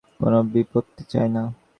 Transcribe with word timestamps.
কোন 0.19 0.33
বিপত্তি 0.53 1.03
চাই 1.11 1.27
না। 1.35 1.43